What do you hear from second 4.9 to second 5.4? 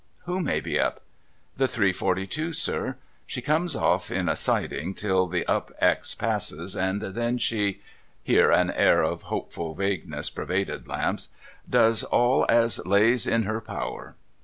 till